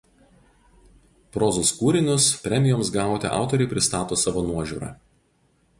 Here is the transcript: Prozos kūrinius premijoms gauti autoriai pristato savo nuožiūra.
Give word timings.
Prozos 1.35 1.73
kūrinius 1.81 2.31
premijoms 2.47 2.91
gauti 2.97 3.33
autoriai 3.41 3.73
pristato 3.75 4.21
savo 4.25 4.49
nuožiūra. 4.49 4.93